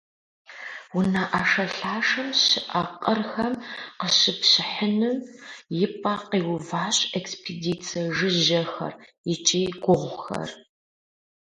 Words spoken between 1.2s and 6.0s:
ӏэшэлъашэм щыӏэ къырхэм къыщыпщыхьыным и